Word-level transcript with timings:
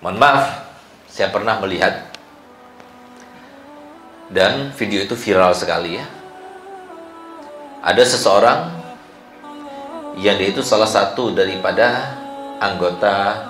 Mohon 0.00 0.16
maaf, 0.16 0.44
saya 1.12 1.28
pernah 1.28 1.60
melihat 1.60 2.08
dan 4.32 4.72
video 4.72 5.04
itu 5.04 5.12
viral 5.12 5.52
sekali 5.52 6.00
ya. 6.00 6.08
Ada 7.84 8.08
seseorang 8.08 8.60
yang 10.16 10.40
dia 10.40 10.56
itu 10.56 10.64
salah 10.64 10.88
satu 10.88 11.36
daripada 11.36 12.16
anggota 12.64 13.44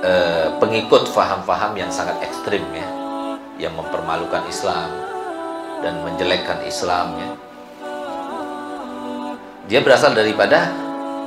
eh, 0.00 0.48
pengikut 0.56 1.12
faham-faham 1.12 1.76
yang 1.76 1.92
sangat 1.92 2.24
ekstrim 2.24 2.64
ya, 2.72 2.88
yang 3.68 3.76
mempermalukan 3.76 4.48
Islam 4.48 4.88
dan 5.84 6.00
menjelekkan 6.08 6.64
Islam 6.64 7.20
ya. 7.20 7.28
Dia 9.68 9.84
berasal 9.84 10.16
daripada 10.16 10.72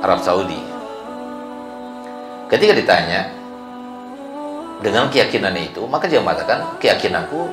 Arab 0.02 0.18
Saudi. 0.18 0.73
Ketika 2.54 2.70
ditanya 2.70 3.34
dengan 4.78 5.10
keyakinannya 5.10 5.74
itu, 5.74 5.82
maka 5.90 6.06
dia 6.06 6.22
mengatakan 6.22 6.78
keyakinanku 6.78 7.50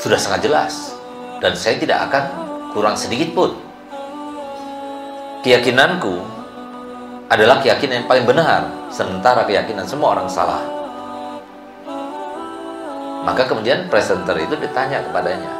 sudah 0.00 0.16
sangat 0.16 0.48
jelas 0.48 0.96
dan 1.44 1.52
saya 1.52 1.76
tidak 1.76 2.08
akan 2.08 2.24
kurang 2.72 2.96
sedikit 2.96 3.28
pun. 3.36 3.52
Keyakinanku 5.44 6.16
adalah 7.28 7.60
keyakinan 7.60 8.00
yang 8.00 8.08
paling 8.08 8.24
benar, 8.24 8.72
sementara 8.88 9.44
keyakinan 9.44 9.84
semua 9.84 10.16
orang 10.16 10.32
salah. 10.32 10.64
Maka 13.28 13.44
kemudian 13.44 13.92
presenter 13.92 14.40
itu 14.40 14.56
ditanya 14.56 15.04
kepadanya, 15.12 15.52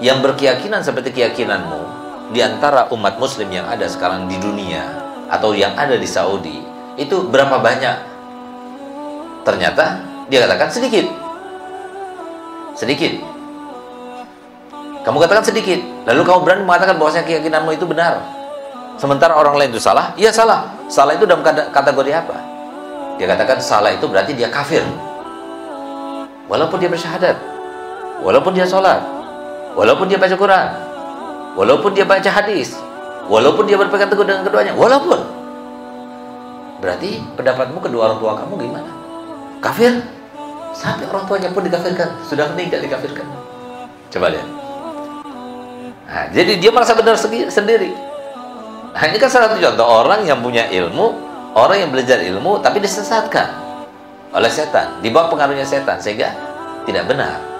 yang 0.00 0.24
berkeyakinan 0.24 0.80
seperti 0.80 1.12
keyakinanmu 1.12 1.84
di 2.32 2.40
antara 2.40 2.88
umat 2.88 3.20
muslim 3.20 3.52
yang 3.52 3.68
ada 3.68 3.84
sekarang 3.84 4.32
di 4.32 4.40
dunia 4.40 4.80
atau 5.28 5.52
yang 5.52 5.76
ada 5.76 6.00
di 6.00 6.08
Saudi 6.08 6.79
itu 7.00 7.16
berapa 7.32 7.56
banyak? 7.56 7.96
Ternyata 9.48 10.04
dia 10.28 10.44
katakan 10.44 10.68
sedikit. 10.68 11.08
Sedikit. 12.76 13.16
Kamu 15.00 15.16
katakan 15.16 15.40
sedikit. 15.40 15.80
Lalu 16.04 16.20
kamu 16.28 16.38
berani 16.44 16.62
mengatakan 16.68 17.00
bahwasanya 17.00 17.24
keyakinanmu 17.24 17.72
itu 17.72 17.88
benar. 17.88 18.20
Sementara 19.00 19.32
orang 19.32 19.56
lain 19.56 19.72
itu 19.72 19.80
salah? 19.80 20.12
Iya 20.20 20.28
salah. 20.28 20.68
Salah 20.92 21.16
itu 21.16 21.24
dalam 21.24 21.40
kategori 21.72 22.12
apa? 22.12 22.36
Dia 23.16 23.32
katakan 23.32 23.56
salah 23.64 23.96
itu 23.96 24.04
berarti 24.04 24.36
dia 24.36 24.52
kafir. 24.52 24.84
Walaupun 26.52 26.76
dia 26.76 26.92
bersyahadat. 26.92 27.36
Walaupun 28.20 28.52
dia 28.52 28.68
sholat. 28.68 29.00
Walaupun 29.72 30.04
dia 30.04 30.20
baca 30.20 30.36
Quran. 30.36 30.68
Walaupun 31.56 31.96
dia 31.96 32.04
baca 32.04 32.28
hadis. 32.28 32.76
Walaupun 33.24 33.64
dia 33.64 33.80
berpegang 33.80 34.12
teguh 34.12 34.28
dengan 34.28 34.44
keduanya. 34.44 34.76
Walaupun. 34.76 35.39
Berarti 36.80 37.20
pendapatmu 37.36 37.78
kedua 37.84 38.10
orang 38.10 38.18
tua 38.18 38.32
kamu 38.40 38.52
gimana? 38.56 38.90
Kafir? 39.60 40.00
Sampai 40.72 41.04
orang 41.12 41.28
tuanya 41.28 41.52
pun 41.52 41.62
dikafirkan. 41.62 42.24
Sudah 42.24 42.48
meninggal 42.56 42.80
dikafirkan. 42.80 43.28
Coba 44.10 44.32
lihat. 44.32 44.48
Nah, 46.10 46.26
jadi 46.34 46.58
dia 46.58 46.72
merasa 46.74 46.96
benar 46.96 47.14
sendiri. 47.20 47.92
Nah 48.90 49.04
ini 49.06 49.16
kan 49.22 49.30
salah 49.30 49.54
satu 49.54 49.62
contoh 49.62 49.86
orang 49.86 50.26
yang 50.26 50.42
punya 50.42 50.66
ilmu, 50.66 51.14
orang 51.54 51.86
yang 51.86 51.90
belajar 51.94 52.18
ilmu 52.18 52.58
tapi 52.58 52.82
disesatkan 52.82 53.46
oleh 54.34 54.50
setan, 54.50 54.98
di 54.98 55.10
bawah 55.14 55.30
pengaruhnya 55.30 55.62
setan 55.62 56.02
sehingga 56.02 56.34
tidak 56.86 57.06
benar. 57.06 57.50